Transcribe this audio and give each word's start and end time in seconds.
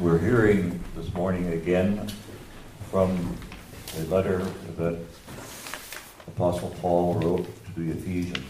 We're 0.00 0.18
hearing 0.18 0.82
this 0.96 1.14
morning 1.14 1.52
again 1.52 2.10
from 2.90 3.36
a 3.96 4.02
letter 4.06 4.38
that 4.76 4.98
Apostle 6.26 6.74
Paul 6.80 7.14
wrote 7.14 7.46
to 7.66 7.80
the 7.80 7.92
Ephesians, 7.92 8.44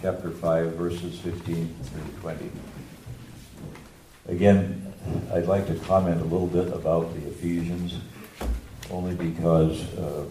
chapter 0.00 0.30
5, 0.30 0.72
verses 0.72 1.18
15 1.20 1.76
through 1.82 2.20
20. 2.22 2.50
Again, 4.28 4.90
I'd 5.34 5.46
like 5.46 5.66
to 5.66 5.74
comment 5.80 6.22
a 6.22 6.24
little 6.24 6.46
bit 6.46 6.72
about 6.72 7.12
the 7.14 7.28
Ephesians, 7.28 7.98
only 8.90 9.14
because, 9.14 9.82
uh, 9.98 10.24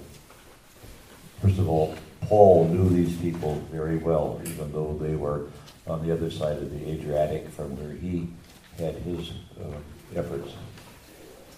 first 1.44 1.60
of 1.60 1.70
all, 1.70 1.96
Paul 2.22 2.70
knew 2.70 2.90
these 2.90 3.16
people 3.18 3.62
very 3.72 3.98
well, 3.98 4.42
even 4.48 4.72
though 4.72 4.98
they 5.00 5.16
were 5.16 5.46
on 5.86 6.06
the 6.06 6.12
other 6.12 6.32
side 6.32 6.58
of 6.58 6.72
the 6.72 6.90
Adriatic 6.90 7.50
from 7.50 7.78
where 7.78 7.94
he 7.94 8.30
had 8.78 8.96
his 8.96 9.32
uh, 9.60 10.20
efforts. 10.20 10.54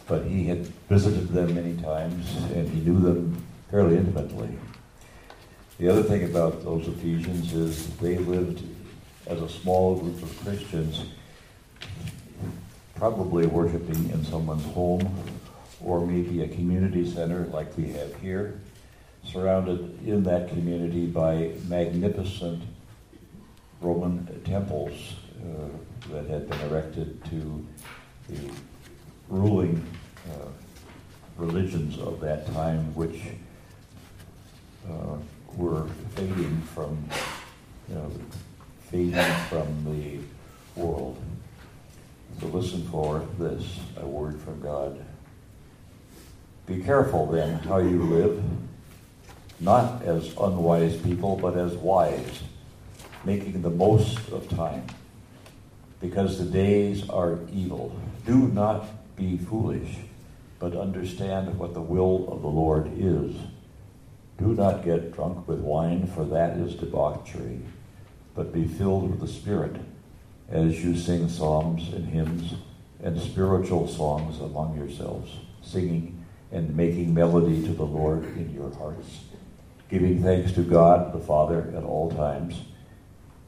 But 0.07 0.25
he 0.25 0.45
had 0.45 0.65
visited 0.89 1.29
them 1.29 1.53
many 1.55 1.75
times 1.81 2.35
and 2.53 2.67
he 2.67 2.79
knew 2.81 2.99
them 2.99 3.43
fairly 3.69 3.97
intimately. 3.97 4.49
The 5.77 5.87
other 5.87 6.03
thing 6.03 6.23
about 6.25 6.63
those 6.63 6.87
Ephesians 6.87 7.53
is 7.53 7.87
they 7.97 8.17
lived 8.17 8.63
as 9.27 9.41
a 9.41 9.47
small 9.47 9.95
group 9.95 10.21
of 10.21 10.39
Christians, 10.41 11.05
probably 12.95 13.45
worshiping 13.45 14.09
in 14.09 14.25
someone's 14.25 14.65
home 14.73 15.15
or 15.81 16.05
maybe 16.05 16.43
a 16.43 16.47
community 16.47 17.09
center 17.09 17.45
like 17.47 17.77
we 17.77 17.89
have 17.89 18.13
here, 18.15 18.59
surrounded 19.23 20.05
in 20.05 20.23
that 20.23 20.49
community 20.49 21.05
by 21.05 21.51
magnificent 21.67 22.63
Roman 23.81 24.41
temples. 24.43 25.13
Uh, 25.39 25.69
that 26.11 26.27
had 26.27 26.49
been 26.49 26.59
erected 26.61 27.23
to 27.25 27.65
the 28.27 28.51
ruling 29.29 29.85
uh, 30.31 30.47
religions 31.37 31.97
of 31.99 32.19
that 32.19 32.45
time, 32.47 32.93
which 32.93 33.21
uh, 34.89 35.15
were 35.55 35.87
fading 36.15 36.61
from, 36.73 37.07
you 37.87 37.95
know, 37.95 38.11
fading 38.89 39.33
from 39.49 39.67
the 39.85 40.19
world. 40.81 41.21
So 42.41 42.47
listen 42.47 42.85
for 42.89 43.25
this, 43.37 43.79
a 43.97 44.05
word 44.05 44.41
from 44.41 44.59
God. 44.59 45.05
Be 46.65 46.81
careful 46.81 47.27
then 47.27 47.59
how 47.59 47.77
you 47.77 48.03
live, 48.03 48.43
not 49.59 50.01
as 50.03 50.35
unwise 50.37 50.97
people, 50.97 51.37
but 51.37 51.55
as 51.55 51.75
wise, 51.75 52.41
making 53.23 53.61
the 53.61 53.69
most 53.69 54.17
of 54.31 54.49
time 54.49 54.85
because 55.99 56.37
the 56.37 56.45
days 56.45 57.07
are 57.09 57.39
evil. 57.51 57.95
Do 58.25 58.47
not 58.47 59.15
be 59.15 59.37
foolish, 59.37 59.97
but 60.59 60.75
understand 60.75 61.57
what 61.57 61.73
the 61.73 61.81
will 61.81 62.31
of 62.31 62.41
the 62.41 62.47
Lord 62.47 62.91
is. 62.97 63.35
Do 64.37 64.53
not 64.53 64.85
get 64.85 65.13
drunk 65.13 65.47
with 65.47 65.59
wine, 65.59 66.07
for 66.07 66.23
that 66.25 66.57
is 66.57 66.75
debauchery, 66.75 67.59
but 68.33 68.53
be 68.53 68.65
filled 68.65 69.09
with 69.09 69.19
the 69.19 69.27
Spirit 69.27 69.75
as 70.49 70.83
you 70.83 70.95
sing 70.95 71.27
psalms 71.27 71.93
and 71.93 72.07
hymns 72.07 72.53
and 73.03 73.19
spiritual 73.19 73.87
songs 73.87 74.39
among 74.39 74.77
yourselves, 74.77 75.31
singing 75.61 76.23
and 76.51 76.75
making 76.75 77.13
melody 77.13 77.61
to 77.63 77.73
the 77.73 77.85
Lord 77.85 78.23
in 78.23 78.53
your 78.53 78.73
hearts, 78.75 79.19
giving 79.89 80.23
thanks 80.23 80.51
to 80.53 80.63
God 80.63 81.13
the 81.13 81.19
Father 81.19 81.71
at 81.75 81.83
all 81.83 82.09
times 82.11 82.55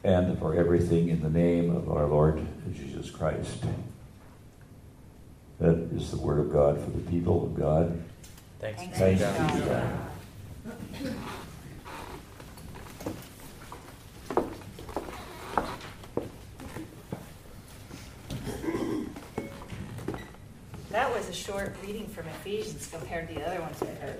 and 0.03 0.37
for 0.39 0.55
everything 0.55 1.09
in 1.09 1.21
the 1.21 1.29
name 1.29 1.75
of 1.75 1.89
our 1.89 2.05
Lord 2.07 2.45
Jesus 2.73 3.09
Christ. 3.09 3.63
That 5.59 5.75
is 5.95 6.09
the 6.09 6.17
word 6.17 6.39
of 6.39 6.51
God 6.51 6.81
for 6.81 6.89
the 6.89 7.11
people 7.11 7.45
of 7.45 7.55
God. 7.55 8.03
Thanks, 8.59 8.97
Thanks, 8.97 9.21
Thanks 9.21 9.53
be 9.53 9.59
to 9.59 9.65
God. 9.67 9.87
That 20.89 21.13
was 21.13 21.29
a 21.29 21.33
short 21.33 21.75
reading 21.85 22.07
from 22.07 22.27
Ephesians 22.27 22.89
compared 22.91 23.29
to 23.29 23.35
the 23.35 23.47
other 23.47 23.61
ones 23.61 23.81
I 23.81 23.85
heard. 24.03 24.19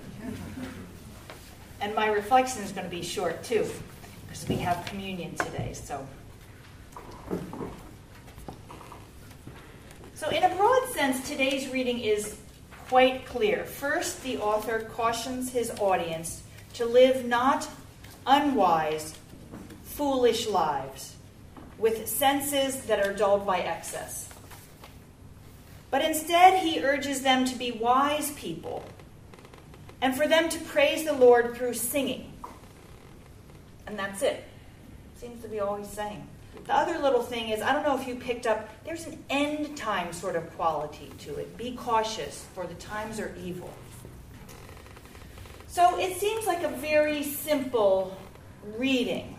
And 1.82 1.96
my 1.96 2.08
reflection 2.08 2.62
is 2.62 2.72
going 2.72 2.86
to 2.86 2.92
be 2.92 3.02
short 3.02 3.44
too 3.44 3.68
because 4.42 4.58
we 4.58 4.64
have 4.64 4.86
communion 4.86 5.36
today. 5.36 5.74
So, 5.74 6.06
so 10.16 10.30
in 10.30 10.44
a 10.44 10.56
broad 10.56 10.90
sense, 10.90 11.28
today's 11.28 11.70
reading 11.70 12.00
is 12.00 12.38
quite 12.88 13.26
clear. 13.26 13.64
First, 13.64 14.24
the 14.24 14.38
author 14.38 14.88
cautions 14.94 15.52
his 15.52 15.72
audience 15.80 16.44
to 16.76 16.86
live 16.86 17.26
not 17.26 17.68
unwise, 18.26 19.16
foolish 19.84 20.48
lives 20.48 21.16
with 21.78 22.08
senses 22.08 22.82
that 22.84 23.06
are 23.06 23.14
dulled 23.14 23.46
by 23.46 23.60
excess. 23.60 24.30
But 25.90 26.04
instead, 26.04 26.60
he 26.60 26.84
urges 26.84 27.22
them 27.22 27.44
to 27.46 27.56
be 27.56 27.72
wise 27.72 28.32
people 28.32 28.84
and 30.02 30.16
for 30.16 30.28
them 30.28 30.50
to 30.50 30.60
praise 30.60 31.04
the 31.04 31.14
Lord 31.14 31.56
through 31.56 31.74
singing 31.74 32.32
and 33.92 34.00
that's 34.00 34.22
it. 34.22 34.46
Seems 35.18 35.42
to 35.44 35.50
be 35.50 35.60
all 35.60 35.76
he's 35.76 35.90
saying. 35.90 36.26
The 36.66 36.74
other 36.74 36.98
little 36.98 37.22
thing 37.22 37.50
is, 37.50 37.62
I 37.62 37.74
don't 37.74 37.84
know 37.84 38.00
if 38.00 38.08
you 38.08 38.16
picked 38.16 38.48
up, 38.48 38.70
there's 38.86 39.06
an 39.06 39.22
end 39.30 39.76
time 39.78 40.14
sort 40.14 40.38
of 40.38 40.50
quality 40.56 41.12
to 41.20 41.36
it. 41.36 41.58
Be 41.58 41.74
cautious, 41.74 42.46
for 42.56 42.66
the 42.66 42.74
times 42.76 43.20
are 43.20 43.36
evil. 43.44 43.70
So 45.68 46.00
it 46.00 46.18
seems 46.18 46.46
like 46.46 46.64
a 46.64 46.70
very 46.70 47.22
simple 47.24 48.18
reading. 48.78 49.36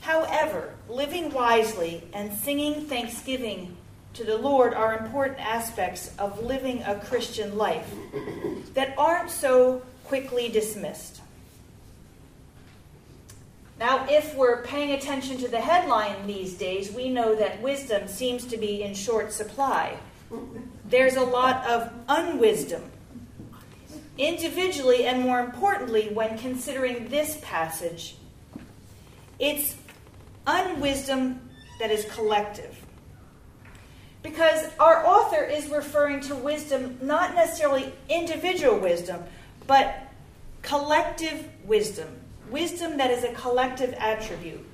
However, 0.00 0.74
living 0.88 1.30
wisely 1.30 2.02
and 2.14 2.32
singing 2.32 2.86
thanksgiving 2.86 3.76
to 4.14 4.24
the 4.24 4.38
Lord 4.38 4.72
are 4.72 4.96
important 4.96 5.40
aspects 5.40 6.10
of 6.18 6.42
living 6.42 6.82
a 6.84 6.98
Christian 7.00 7.58
life 7.58 7.90
that 8.72 8.94
aren't 8.96 9.30
so 9.30 9.82
quickly 10.04 10.48
dismissed. 10.48 11.20
Now, 13.78 14.06
if 14.08 14.34
we're 14.34 14.64
paying 14.64 14.92
attention 14.92 15.38
to 15.38 15.48
the 15.48 15.60
headline 15.60 16.26
these 16.26 16.54
days, 16.54 16.92
we 16.92 17.08
know 17.08 17.36
that 17.36 17.62
wisdom 17.62 18.08
seems 18.08 18.44
to 18.46 18.56
be 18.56 18.82
in 18.82 18.92
short 18.92 19.32
supply. 19.32 19.96
There's 20.84 21.14
a 21.14 21.22
lot 21.22 21.64
of 21.64 21.92
unwisdom. 22.08 22.82
Individually, 24.16 25.06
and 25.06 25.22
more 25.22 25.38
importantly, 25.38 26.08
when 26.12 26.36
considering 26.38 27.08
this 27.08 27.38
passage, 27.40 28.16
it's 29.38 29.76
unwisdom 30.44 31.48
that 31.78 31.92
is 31.92 32.04
collective. 32.06 32.84
Because 34.24 34.66
our 34.80 35.06
author 35.06 35.44
is 35.44 35.68
referring 35.68 36.18
to 36.22 36.34
wisdom, 36.34 36.98
not 37.00 37.36
necessarily 37.36 37.92
individual 38.08 38.76
wisdom, 38.80 39.22
but 39.68 40.08
collective 40.62 41.48
wisdom 41.64 42.17
wisdom 42.50 42.96
that 42.98 43.10
is 43.10 43.24
a 43.24 43.32
collective 43.32 43.94
attribute. 43.94 44.64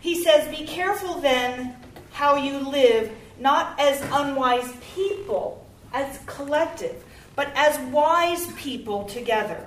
He 0.00 0.22
says, 0.22 0.48
Be 0.56 0.64
careful 0.64 1.20
then 1.20 1.76
how 2.12 2.36
you 2.36 2.58
live, 2.58 3.12
not 3.38 3.78
as 3.78 4.00
unwise 4.12 4.72
people, 4.94 5.66
as 5.92 6.18
collective, 6.26 7.04
but 7.36 7.52
as 7.54 7.78
wise 7.92 8.52
people 8.54 9.04
together. 9.04 9.66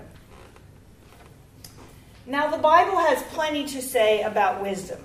Now, 2.26 2.50
the 2.50 2.58
Bible 2.58 2.98
has 2.98 3.24
plenty 3.24 3.66
to 3.68 3.82
say 3.82 4.22
about 4.22 4.62
wisdom. 4.62 5.00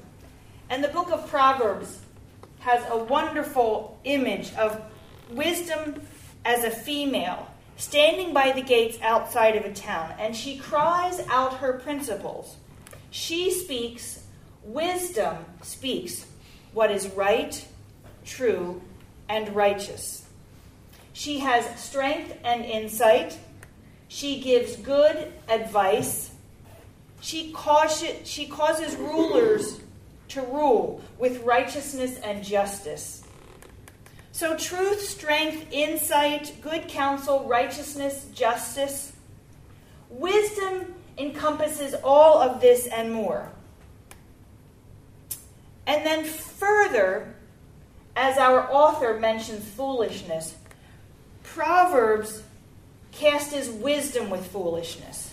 And 0.69 0.83
the 0.83 0.89
book 0.89 1.11
of 1.11 1.29
Proverbs 1.29 2.01
has 2.61 2.85
a 2.91 2.97
wonderful 2.97 3.99
image 4.05 4.53
of 4.55 4.81
wisdom 5.31 6.01
as 6.45 6.65
a 6.65 6.71
female 6.71 7.49
standing 7.77 8.33
by 8.33 8.53
the 8.53 8.63
gates 8.63 8.99
outside 9.03 9.57
of 9.57 9.65
a 9.65 9.73
town, 9.73 10.15
and 10.19 10.35
she 10.35 10.57
cries 10.57 11.21
out 11.29 11.59
her 11.59 11.75
principles. 11.75 12.57
She 13.11 13.51
speaks, 13.51 14.23
wisdom 14.65 15.45
speaks 15.63 16.27
what 16.73 16.91
is 16.91 17.09
right, 17.11 17.67
true, 18.25 18.83
and 19.29 19.55
righteous. 19.55 20.27
She 21.13 21.39
has 21.39 21.65
strength 21.81 22.37
and 22.45 22.65
insight. 22.65 23.39
She 24.09 24.41
gives 24.41 24.77
good 24.77 25.33
advice. 25.49 26.31
She, 27.21 27.53
causes, 27.53 28.29
she 28.29 28.47
causes 28.47 28.95
rulers 28.97 29.81
to 30.29 30.43
rule 30.43 31.01
with 31.19 31.43
righteousness 31.43 32.19
and 32.19 32.45
justice. 32.45 33.26
So, 34.37 34.55
truth, 34.55 35.01
strength, 35.01 35.73
insight, 35.73 36.61
good 36.61 36.89
counsel, 36.89 37.49
righteousness, 37.49 38.27
justice, 38.35 39.15
wisdom 40.11 40.95
encompasses 41.17 41.95
all 42.05 42.43
of 42.43 42.61
this 42.61 42.87
and 42.87 43.11
more. 43.11 43.51
And 45.87 46.05
then, 46.05 46.27
further, 46.27 47.35
as 48.15 48.37
our 48.37 48.71
author 48.71 49.19
mentions 49.19 49.67
foolishness, 49.71 50.55
Proverbs 51.43 52.43
casts 53.13 53.71
wisdom 53.71 54.29
with 54.29 54.47
foolishness. 54.49 55.33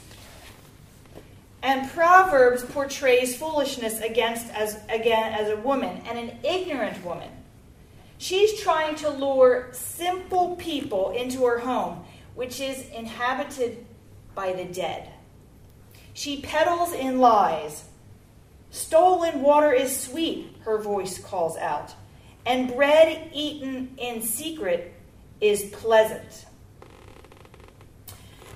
And 1.61 1.91
Proverbs 1.91 2.63
portrays 2.63 3.35
foolishness 3.35 3.99
against 3.99 4.47
as 4.53 4.79
again 4.87 5.33
as 5.33 5.49
a 5.49 5.57
woman 5.57 6.01
and 6.07 6.17
an 6.17 6.37
ignorant 6.41 7.03
woman. 7.03 7.42
She's 8.23 8.61
trying 8.61 8.95
to 8.95 9.09
lure 9.09 9.67
simple 9.73 10.55
people 10.55 11.09
into 11.09 11.43
her 11.43 11.59
home, 11.59 12.05
which 12.35 12.61
is 12.61 12.87
inhabited 12.91 13.85
by 14.33 14.53
the 14.53 14.63
dead. 14.63 15.11
She 16.13 16.39
peddles 16.39 16.93
in 16.93 17.19
lies. 17.19 17.83
Stolen 18.71 19.41
water 19.41 19.73
is 19.73 19.99
sweet, 19.99 20.55
her 20.61 20.77
voice 20.77 21.19
calls 21.19 21.57
out, 21.57 21.95
and 22.45 22.73
bread 22.73 23.29
eaten 23.33 23.93
in 23.97 24.21
secret 24.21 24.93
is 25.41 25.63
pleasant. 25.73 26.45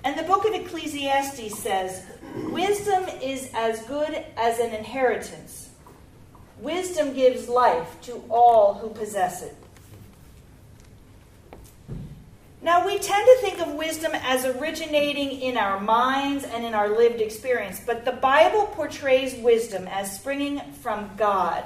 And 0.05 0.17
the 0.17 0.23
book 0.23 0.45
of 0.45 0.53
Ecclesiastes 0.53 1.59
says, 1.59 2.05
Wisdom 2.51 3.03
is 3.21 3.51
as 3.53 3.81
good 3.81 4.23
as 4.37 4.59
an 4.59 4.73
inheritance. 4.73 5.66
Wisdom 6.59 7.13
gives 7.13 7.47
life 7.47 8.01
to 8.01 8.23
all 8.29 8.75
who 8.75 8.89
possess 8.89 9.41
it. 9.43 9.55
Now, 12.61 12.85
we 12.85 12.97
tend 12.97 13.25
to 13.25 13.37
think 13.39 13.61
of 13.61 13.75
wisdom 13.75 14.11
as 14.13 14.43
originating 14.43 15.41
in 15.41 15.57
our 15.57 15.79
minds 15.79 16.43
and 16.43 16.65
in 16.65 16.73
our 16.73 16.89
lived 16.89 17.21
experience, 17.21 17.79
but 17.85 18.03
the 18.03 18.11
Bible 18.11 18.65
portrays 18.73 19.35
wisdom 19.35 19.87
as 19.87 20.19
springing 20.19 20.59
from 20.81 21.11
God. 21.15 21.63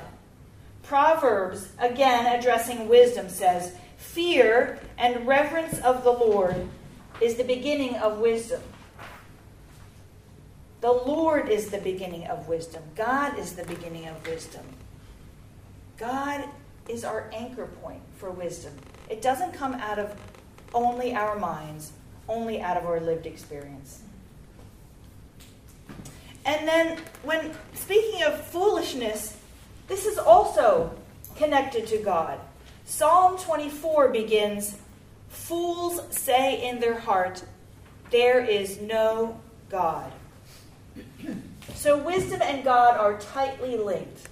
Proverbs, 0.84 1.70
again 1.80 2.38
addressing 2.38 2.90
wisdom, 2.90 3.30
says, 3.30 3.74
Fear 3.98 4.80
and 4.98 5.26
reverence 5.26 5.80
of 5.80 6.04
the 6.04 6.12
Lord 6.12 6.68
is 7.22 7.36
the 7.36 7.46
beginning 7.46 7.96
of 7.96 8.20
wisdom. 8.20 8.62
The 10.82 10.92
Lord 10.92 11.48
is 11.48 11.70
the 11.70 11.78
beginning 11.78 12.28
of 12.28 12.48
wisdom. 12.48 12.84
God 12.96 13.40
is 13.40 13.54
the 13.54 13.64
beginning 13.64 14.08
of 14.08 14.28
wisdom. 14.28 14.66
God 16.02 16.46
is 16.90 17.04
our 17.04 17.30
anchor 17.32 17.68
point 17.68 18.02
for 18.18 18.32
wisdom. 18.32 18.74
It 19.08 19.22
doesn't 19.22 19.54
come 19.54 19.76
out 19.76 20.00
of 20.00 20.20
only 20.74 21.14
our 21.14 21.38
minds, 21.38 21.92
only 22.28 22.60
out 22.60 22.76
of 22.76 22.88
our 22.88 23.00
lived 23.00 23.28
experience. 23.28 24.02
And 26.44 26.68
then, 26.68 26.98
when 27.22 27.52
speaking 27.76 28.24
of 28.24 28.44
foolishness, 28.48 29.38
this 29.88 30.08
is 30.08 30.18
also 30.18 30.92
connected 31.36 31.86
to 31.88 31.98
God. 32.00 32.40
Psalm 32.86 33.38
24 33.38 34.10
begins 34.10 34.78
Fools 35.30 36.02
say 36.10 36.68
in 36.68 36.80
their 36.80 37.00
heart, 37.00 37.44
There 38.10 38.44
is 38.44 38.82
no 38.82 39.40
God. 39.70 40.12
So 41.76 41.96
wisdom 41.98 42.42
and 42.42 42.64
God 42.64 42.98
are 42.98 43.20
tightly 43.20 43.78
linked. 43.78 44.30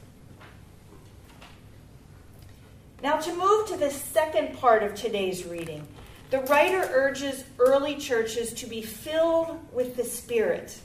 Now, 3.02 3.18
to 3.18 3.34
move 3.34 3.68
to 3.68 3.78
the 3.78 3.92
second 3.92 4.58
part 4.58 4.84
of 4.84 4.94
today's 4.94 5.46
reading, 5.46 5.88
the 6.32 6.42
writer 6.42 6.90
urges 6.94 7.46
early 7.58 7.96
churches 7.96 8.54
to 8.54 8.68
be 8.68 8.82
filled 8.82 9.58
with 9.74 9.96
the 9.96 10.04
Spirit. 10.04 10.78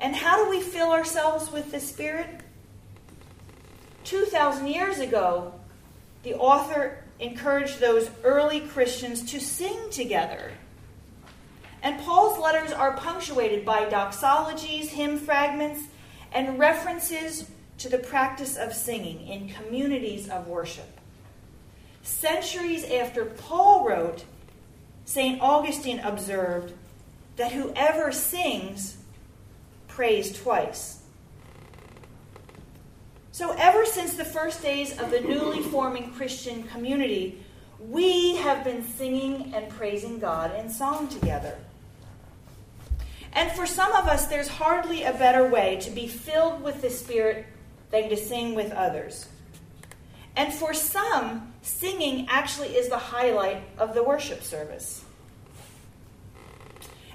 And 0.00 0.16
how 0.16 0.42
do 0.42 0.50
we 0.50 0.60
fill 0.60 0.90
ourselves 0.90 1.52
with 1.52 1.70
the 1.70 1.80
Spirit? 1.80 2.40
2,000 4.04 4.66
years 4.66 4.98
ago, 4.98 5.52
the 6.22 6.34
author 6.34 7.04
encouraged 7.20 7.78
those 7.78 8.10
early 8.22 8.60
Christians 8.60 9.30
to 9.30 9.40
sing 9.40 9.78
together. 9.90 10.52
And 11.82 12.00
Paul's 12.00 12.38
letters 12.38 12.72
are 12.72 12.96
punctuated 12.96 13.64
by 13.64 13.84
doxologies, 13.84 14.88
hymn 14.88 15.18
fragments, 15.18 15.82
and 16.32 16.58
references 16.58 17.50
to 17.78 17.88
the 17.88 17.98
practice 17.98 18.56
of 18.56 18.72
singing 18.72 19.26
in 19.26 19.48
communities 19.48 20.28
of 20.28 20.48
worship. 20.48 21.00
Centuries 22.02 22.84
after 22.84 23.24
Paul 23.24 23.86
wrote, 23.88 24.24
St. 25.04 25.40
Augustine 25.40 26.00
observed 26.00 26.72
that 27.36 27.52
whoever 27.52 28.12
sings 28.12 28.96
prays 29.88 30.36
twice. 30.38 31.00
So, 33.32 33.52
ever 33.58 33.84
since 33.84 34.14
the 34.14 34.24
first 34.24 34.62
days 34.62 34.96
of 34.98 35.10
the 35.10 35.20
newly 35.20 35.60
forming 35.60 36.12
Christian 36.12 36.62
community, 36.64 37.42
we 37.80 38.36
have 38.36 38.62
been 38.64 38.84
singing 38.84 39.52
and 39.54 39.68
praising 39.68 40.20
God 40.20 40.56
in 40.56 40.70
song 40.70 41.08
together. 41.08 41.58
And 43.32 43.50
for 43.50 43.66
some 43.66 43.92
of 43.92 44.06
us, 44.06 44.26
there's 44.26 44.48
hardly 44.48 45.02
a 45.02 45.12
better 45.12 45.48
way 45.48 45.78
to 45.80 45.90
be 45.90 46.06
filled 46.06 46.62
with 46.62 46.80
the 46.80 46.90
Spirit 46.90 47.46
than 47.94 48.08
to 48.08 48.16
sing 48.16 48.56
with 48.56 48.72
others. 48.72 49.28
And 50.34 50.52
for 50.52 50.74
some, 50.74 51.54
singing 51.62 52.26
actually 52.28 52.70
is 52.70 52.88
the 52.88 52.98
highlight 52.98 53.62
of 53.78 53.94
the 53.94 54.02
worship 54.02 54.42
service. 54.42 55.04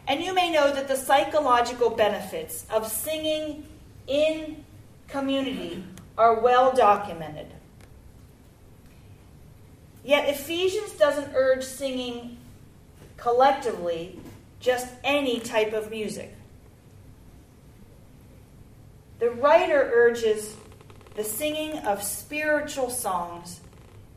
And 0.07 0.23
you 0.23 0.33
may 0.33 0.49
know 0.49 0.73
that 0.73 0.87
the 0.87 0.95
psychological 0.95 1.89
benefits 1.89 2.65
of 2.69 2.87
singing 2.87 3.65
in 4.07 4.63
community 5.09 5.83
are 6.17 6.39
well 6.39 6.71
documented. 6.71 7.47
Yet 10.05 10.29
Ephesians 10.29 10.93
doesn't 10.93 11.35
urge 11.35 11.65
singing 11.65 12.37
collectively 13.17 14.17
just 14.61 14.87
any 15.03 15.41
type 15.41 15.73
of 15.73 15.91
music. 15.91 16.33
The 19.19 19.31
writer 19.31 19.91
urges 19.93 20.55
the 21.15 21.23
singing 21.23 21.77
of 21.79 22.01
spiritual 22.03 22.89
songs 22.89 23.59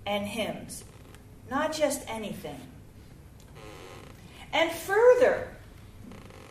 and 0.07 0.27
hymns, 0.27 0.85
not 1.51 1.73
just 1.73 2.03
anything. 2.09 2.61
And 4.53 4.71
further, 4.71 5.49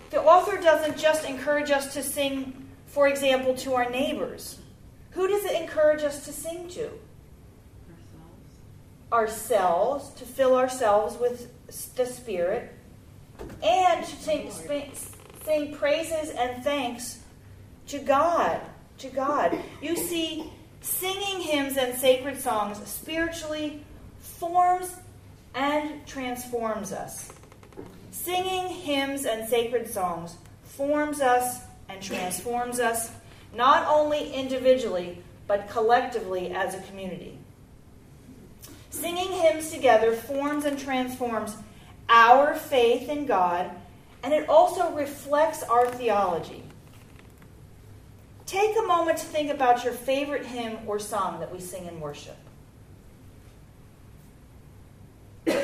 the 0.09 0.21
author 0.21 0.57
doesn't 0.57 0.97
just 0.97 1.25
encourage 1.25 1.71
us 1.71 1.93
to 1.93 2.03
sing, 2.03 2.67
for 2.87 3.07
example, 3.07 3.55
to 3.55 3.75
our 3.75 3.89
neighbors. 3.89 4.59
Who 5.11 5.27
does 5.27 5.45
it 5.45 5.61
encourage 5.61 6.03
us 6.03 6.25
to 6.25 6.33
sing 6.33 6.67
to? 6.69 6.89
Ourselves. 9.11 10.09
Ourselves, 10.09 10.09
to 10.15 10.25
fill 10.25 10.55
ourselves 10.55 11.17
with 11.17 11.49
the 11.95 12.05
Spirit, 12.05 12.73
and 13.63 14.05
to 14.05 14.15
sing, 14.15 14.51
sing 15.45 15.75
praises 15.75 16.29
and 16.31 16.63
thanks 16.63 17.19
to 17.87 17.99
God. 17.99 18.59
To 19.01 19.09
God. 19.09 19.57
You 19.81 19.95
see, 19.95 20.51
singing 20.81 21.41
hymns 21.41 21.75
and 21.75 21.97
sacred 21.97 22.39
songs 22.39 22.77
spiritually 22.87 23.83
forms 24.19 24.95
and 25.55 26.05
transforms 26.05 26.91
us. 26.91 27.33
Singing 28.11 28.67
hymns 28.67 29.25
and 29.25 29.49
sacred 29.49 29.89
songs 29.89 30.37
forms 30.63 31.19
us 31.19 31.61
and 31.89 31.99
transforms 31.99 32.79
us 32.79 33.09
not 33.55 33.87
only 33.87 34.31
individually, 34.33 35.17
but 35.47 35.67
collectively 35.67 36.51
as 36.51 36.75
a 36.75 36.81
community. 36.81 37.39
Singing 38.91 39.31
hymns 39.31 39.71
together 39.71 40.13
forms 40.13 40.65
and 40.65 40.77
transforms 40.77 41.57
our 42.07 42.53
faith 42.53 43.09
in 43.09 43.25
God, 43.25 43.71
and 44.21 44.31
it 44.31 44.47
also 44.47 44.91
reflects 44.93 45.63
our 45.63 45.87
theology. 45.87 46.63
Take 48.51 48.75
a 48.77 48.81
moment 48.81 49.17
to 49.19 49.25
think 49.25 49.49
about 49.49 49.85
your 49.85 49.93
favorite 49.93 50.45
hymn 50.45 50.79
or 50.85 50.99
song 50.99 51.39
that 51.39 51.53
we 51.53 51.61
sing 51.61 51.85
in 51.85 52.01
worship. 52.01 52.35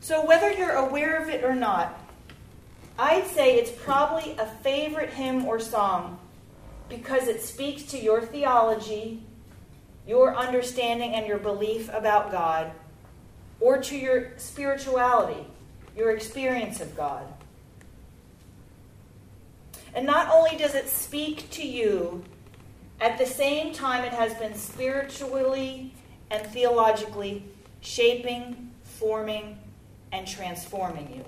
so, 0.00 0.26
whether 0.26 0.50
you're 0.50 0.72
aware 0.72 1.22
of 1.22 1.28
it 1.28 1.44
or 1.44 1.54
not, 1.54 1.96
I'd 2.98 3.28
say 3.28 3.54
it's 3.54 3.70
probably 3.70 4.32
a 4.32 4.46
favorite 4.46 5.10
hymn 5.10 5.44
or 5.44 5.60
song 5.60 6.18
because 6.88 7.28
it 7.28 7.40
speaks 7.40 7.84
to 7.84 8.02
your 8.02 8.20
theology, 8.20 9.22
your 10.08 10.34
understanding, 10.34 11.14
and 11.14 11.24
your 11.24 11.38
belief 11.38 11.88
about 11.92 12.32
God, 12.32 12.72
or 13.60 13.80
to 13.80 13.96
your 13.96 14.32
spirituality, 14.38 15.46
your 15.96 16.10
experience 16.10 16.80
of 16.80 16.96
God. 16.96 17.32
And 19.94 20.06
not 20.06 20.30
only 20.30 20.56
does 20.56 20.74
it 20.74 20.88
speak 20.88 21.50
to 21.50 21.66
you, 21.66 22.24
at 23.00 23.18
the 23.18 23.26
same 23.26 23.72
time, 23.72 24.04
it 24.04 24.12
has 24.12 24.32
been 24.34 24.54
spiritually 24.54 25.92
and 26.30 26.46
theologically 26.46 27.44
shaping, 27.80 28.70
forming, 28.84 29.58
and 30.12 30.26
transforming 30.26 31.12
you. 31.14 31.24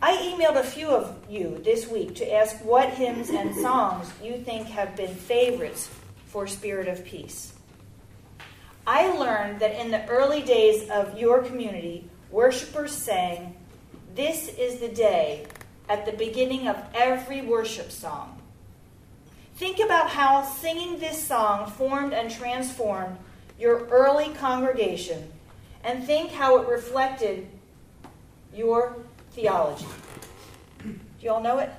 I 0.00 0.16
emailed 0.16 0.56
a 0.56 0.62
few 0.62 0.88
of 0.88 1.16
you 1.28 1.60
this 1.64 1.88
week 1.88 2.14
to 2.16 2.34
ask 2.34 2.56
what 2.64 2.90
hymns 2.90 3.30
and 3.30 3.54
songs 3.54 4.10
you 4.22 4.38
think 4.38 4.68
have 4.68 4.94
been 4.94 5.14
favorites 5.14 5.90
for 6.26 6.46
Spirit 6.46 6.86
of 6.86 7.04
Peace. 7.04 7.54
I 8.86 9.08
learned 9.16 9.60
that 9.60 9.80
in 9.80 9.90
the 9.90 10.06
early 10.06 10.42
days 10.42 10.88
of 10.90 11.18
your 11.18 11.42
community, 11.42 12.08
worshipers 12.30 12.92
sang, 12.92 13.56
This 14.16 14.48
is 14.48 14.80
the 14.80 14.88
day, 14.88 15.46
at 15.90 16.06
the 16.06 16.12
beginning 16.12 16.66
of 16.68 16.82
every 16.94 17.42
worship 17.42 17.92
song. 17.92 18.40
Think 19.56 19.78
about 19.78 20.08
how 20.08 20.42
singing 20.42 20.98
this 20.98 21.22
song 21.22 21.70
formed 21.70 22.14
and 22.14 22.30
transformed 22.30 23.18
your 23.60 23.86
early 23.88 24.30
congregation, 24.30 25.30
and 25.84 26.02
think 26.02 26.30
how 26.30 26.62
it 26.62 26.66
reflected 26.66 27.46
your 28.54 28.96
theology. 29.32 29.84
Do 30.82 30.98
you 31.20 31.30
all 31.30 31.42
know 31.42 31.58
it? 31.58 31.70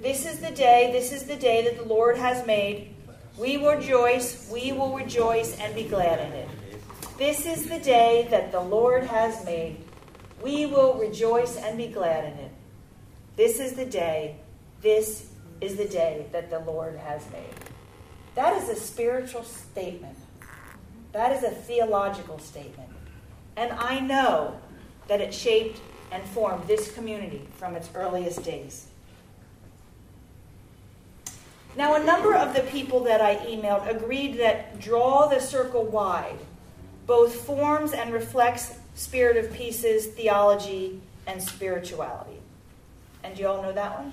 This 0.00 0.26
is 0.26 0.38
the 0.38 0.52
day, 0.52 0.90
this 0.92 1.10
is 1.10 1.24
the 1.24 1.34
day 1.34 1.64
that 1.64 1.76
the 1.76 1.84
Lord 1.84 2.16
has 2.16 2.46
made. 2.46 2.94
We 3.36 3.56
will 3.56 3.74
rejoice, 3.74 4.48
we 4.52 4.70
will 4.70 4.96
rejoice 4.96 5.58
and 5.58 5.74
be 5.74 5.82
glad 5.82 6.20
in 6.20 6.32
it. 6.32 6.48
This 7.18 7.44
is 7.44 7.66
the 7.66 7.80
day 7.80 8.28
that 8.30 8.52
the 8.52 8.60
Lord 8.60 9.02
has 9.02 9.44
made. 9.44 9.78
We 10.42 10.66
will 10.66 10.94
rejoice 10.94 11.56
and 11.56 11.76
be 11.76 11.88
glad 11.88 12.24
in 12.24 12.38
it. 12.38 12.52
This 13.36 13.60
is 13.60 13.72
the 13.72 13.84
day, 13.84 14.36
this 14.80 15.30
is 15.60 15.76
the 15.76 15.86
day 15.86 16.26
that 16.32 16.50
the 16.50 16.60
Lord 16.60 16.96
has 16.96 17.22
made. 17.30 17.54
That 18.34 18.54
is 18.62 18.68
a 18.68 18.76
spiritual 18.76 19.44
statement. 19.44 20.16
That 21.12 21.32
is 21.32 21.42
a 21.42 21.50
theological 21.50 22.38
statement. 22.38 22.88
And 23.56 23.72
I 23.72 24.00
know 24.00 24.58
that 25.08 25.20
it 25.20 25.34
shaped 25.34 25.80
and 26.12 26.22
formed 26.22 26.66
this 26.66 26.92
community 26.92 27.46
from 27.56 27.74
its 27.74 27.90
earliest 27.94 28.42
days. 28.42 28.86
Now, 31.76 31.94
a 31.94 32.04
number 32.04 32.34
of 32.34 32.54
the 32.54 32.62
people 32.62 33.00
that 33.04 33.20
I 33.20 33.36
emailed 33.36 33.88
agreed 33.88 34.38
that 34.38 34.80
Draw 34.80 35.28
the 35.28 35.40
Circle 35.40 35.84
Wide 35.84 36.38
both 37.06 37.34
forms 37.34 37.92
and 37.92 38.12
reflects 38.12 38.74
Spirit 38.94 39.36
of 39.36 39.52
Peace's 39.52 40.06
theology 40.06 41.00
and 41.26 41.42
spirituality. 41.42 42.38
And 43.22 43.38
you 43.38 43.46
all 43.46 43.62
know 43.62 43.72
that 43.72 43.98
one? 43.98 44.12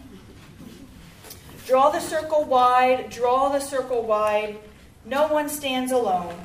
Draw 1.66 1.92
the 1.92 2.00
circle 2.00 2.46
wide, 2.46 3.10
draw 3.10 3.50
the 3.50 3.60
circle 3.60 4.04
wide. 4.04 4.58
No 5.06 5.28
one 5.28 5.50
stands 5.50 5.92
alone. 5.92 6.36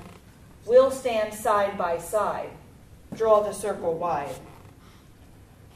We'll 0.66 0.90
stand 0.90 1.34
side 1.34 1.76
by 1.76 1.98
side. 1.98 2.50
Draw 3.14 3.42
the 3.42 3.52
circle 3.52 3.94
wide. 3.94 4.34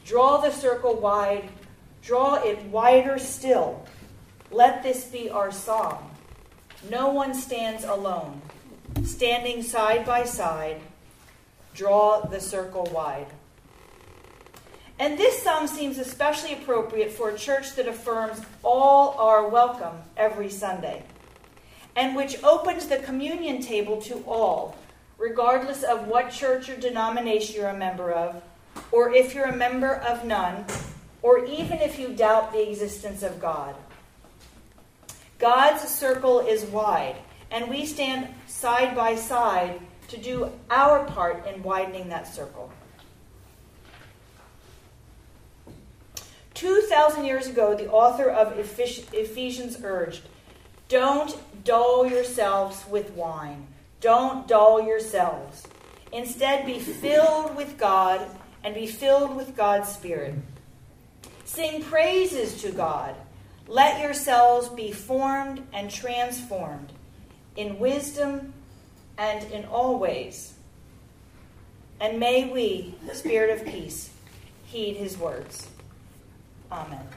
Draw 0.07 0.37
the 0.37 0.51
circle 0.51 0.95
wide, 0.95 1.49
draw 2.01 2.35
it 2.35 2.63
wider 2.67 3.19
still. 3.19 3.85
Let 4.51 4.81
this 4.81 5.03
be 5.03 5.29
our 5.29 5.51
song. 5.51 6.15
No 6.89 7.09
one 7.09 7.33
stands 7.33 7.83
alone. 7.83 8.41
Standing 9.03 9.61
side 9.63 10.05
by 10.05 10.23
side, 10.23 10.79
draw 11.77 12.21
the 12.21 12.41
circle 12.41 12.89
wide. 12.91 13.27
And 14.99 15.15
this 15.15 15.43
song 15.43 15.67
seems 15.67 15.99
especially 15.99 16.53
appropriate 16.53 17.11
for 17.11 17.29
a 17.29 17.37
church 17.37 17.75
that 17.75 17.87
affirms 17.87 18.41
all 18.63 19.15
are 19.19 19.47
welcome 19.47 19.95
every 20.17 20.49
Sunday, 20.49 21.03
and 21.95 22.15
which 22.15 22.43
opens 22.43 22.87
the 22.87 22.97
communion 22.97 23.61
table 23.61 24.01
to 24.01 24.23
all, 24.25 24.75
regardless 25.19 25.83
of 25.83 26.07
what 26.07 26.31
church 26.31 26.67
or 26.67 26.75
denomination 26.75 27.55
you're 27.55 27.69
a 27.69 27.77
member 27.77 28.11
of, 28.11 28.41
or 28.91 29.13
if 29.13 29.35
you're 29.35 29.45
a 29.45 29.55
member 29.55 29.97
of 29.97 30.25
none, 30.25 30.65
or 31.21 31.45
even 31.45 31.77
if 31.77 31.99
you 31.99 32.09
doubt 32.09 32.51
the 32.51 32.67
existence 32.67 33.21
of 33.21 33.39
God. 33.39 33.75
God's 35.37 35.87
circle 35.87 36.39
is 36.39 36.65
wide, 36.65 37.17
and 37.51 37.69
we 37.69 37.85
stand 37.85 38.33
side 38.47 38.95
by 38.95 39.13
side 39.13 39.79
to 40.07 40.17
do 40.17 40.51
our 40.69 41.05
part 41.05 41.45
in 41.47 41.63
widening 41.63 42.09
that 42.09 42.27
circle. 42.27 42.71
2,000 46.53 47.25
years 47.25 47.47
ago, 47.47 47.75
the 47.75 47.89
author 47.89 48.29
of 48.29 48.57
Ephesians 48.57 49.77
urged, 49.83 50.23
Don't 50.89 51.37
dull 51.63 52.07
yourselves 52.07 52.83
with 52.89 53.11
wine. 53.11 53.67
Don't 54.01 54.47
dull 54.47 54.81
yourselves. 54.81 55.67
Instead, 56.11 56.65
be 56.65 56.79
filled 56.79 57.55
with 57.55 57.77
God 57.77 58.25
and 58.63 58.73
be 58.73 58.87
filled 58.87 59.35
with 59.35 59.55
God's 59.55 59.89
Spirit. 59.89 60.33
Sing 61.45 61.83
praises 61.83 62.61
to 62.61 62.71
God. 62.71 63.15
Let 63.67 64.01
yourselves 64.01 64.69
be 64.69 64.91
formed 64.91 65.67
and 65.73 65.91
transformed 65.91 66.91
in 67.55 67.79
wisdom 67.79 68.53
and 69.17 69.43
in 69.51 69.65
all 69.65 69.97
ways. 69.99 70.53
And 71.99 72.19
may 72.19 72.51
we, 72.51 72.95
the 73.07 73.15
Spirit 73.15 73.59
of 73.59 73.65
peace, 73.65 74.11
heed 74.65 74.97
his 74.97 75.17
words. 75.17 75.67
Amen. 76.71 77.07